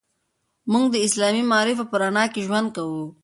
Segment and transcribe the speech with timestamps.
[0.71, 3.03] موږ د اسلامي معارفو په رڼا کې ژوند کوو.